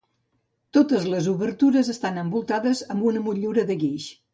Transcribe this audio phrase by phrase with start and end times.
[0.77, 4.15] Totes les obertures estan envoltades amb una motllura de guix.